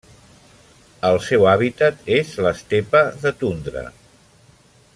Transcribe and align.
El 1.09 1.17
seu 1.25 1.45
hàbitat 1.51 2.01
és 2.21 2.31
l'estepa 2.45 3.03
de 3.27 3.35
tundra. 3.43 3.85